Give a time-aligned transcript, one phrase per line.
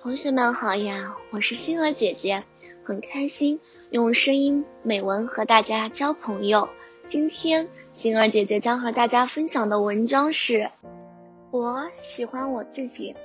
[0.00, 2.44] 同学们好呀，我是星儿姐姐，
[2.84, 6.68] 很开心用声音美文和大家交朋友。
[7.08, 10.70] 今天星儿姐姐将和大家分享的文章是：
[11.50, 13.16] 我喜欢我自己。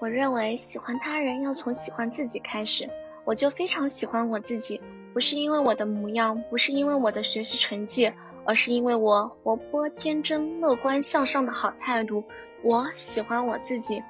[0.00, 2.90] 我认为喜欢他人要从喜欢自己开始。
[3.24, 4.80] 我就非常喜欢我自己，
[5.14, 8.12] 不是因为我的模样，不是因为我的学习成绩，
[8.44, 12.24] 而是因为我活泼、天真、乐观、向上的好态度。
[12.62, 14.02] 我喜欢我自己。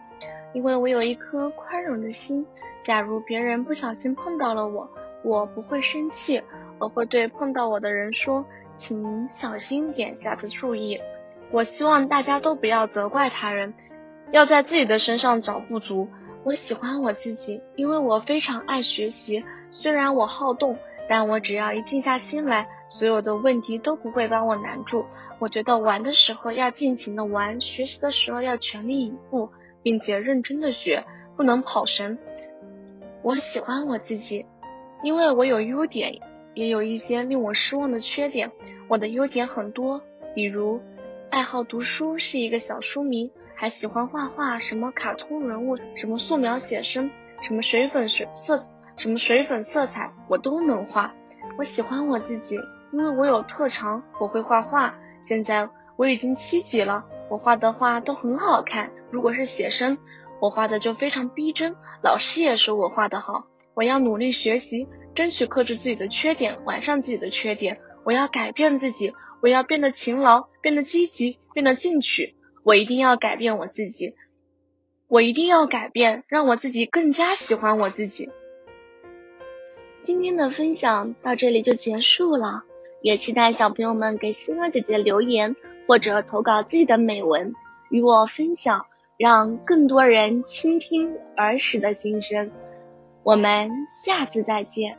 [0.53, 2.47] 因为我有一颗宽容的心，
[2.83, 4.91] 假如别人不小心碰到了我，
[5.23, 6.43] 我不会生气，
[6.79, 8.45] 我会对碰到我的人说
[8.75, 10.99] ：“请您小心点，下次注意。”
[11.51, 13.75] 我希望大家都不要责怪他人，
[14.33, 16.09] 要在自己的身上找不足。
[16.45, 19.45] 我喜欢我自己，因为我非常爱学习。
[19.71, 20.79] 虽然我好动，
[21.09, 25.05] 但我只要一静下心来，所有的问题都不会把我难住。
[25.39, 29.51] 我觉得玩的时候要尽情的玩，学习的时候要全力以赴。
[29.89, 32.19] 并且认真的学，不能跑神。
[33.23, 34.45] 我喜欢我自己，
[35.03, 36.21] 因为我有优点，
[36.53, 38.53] 也有一些令我失望的缺点。
[38.87, 40.03] 我的优点很多，
[40.35, 40.83] 比如
[41.31, 48.61] 爱好读书，是一个小书迷，还喜欢画画，什么卡通人物，什么素描写生，什么水粉水色，
[48.95, 51.15] 什么水粉色彩，我都能画。
[51.57, 52.57] 我喜欢我自己，
[52.93, 54.95] 因为我有特长，我会画画。
[55.23, 57.07] 现在我已经七级了。
[57.31, 59.99] 我画的画都很好看，如果是写生，
[60.41, 63.47] 我画的就非常逼真，老师也说我画的好。
[63.75, 67.81] 我要努力学习，争取克制自己的缺点，完善自己的缺点。
[68.05, 72.35] 我要改变自己，我要变得勤劳，变得积极，变得进取。
[72.65, 74.15] 我一定要改变我自己，
[75.07, 78.31] 我一定要改变，让我自己更加喜欢我自己。
[80.03, 82.65] 今天的分享到这里就结束了，
[83.03, 85.55] 也期待小朋友们给星儿姐姐留言。
[85.89, 87.55] 或者投稿自己的美文
[87.89, 88.85] 与我分享，
[89.17, 92.53] 让更多人倾听儿时的心声。
[93.23, 93.71] 我们
[94.05, 94.99] 下次再见。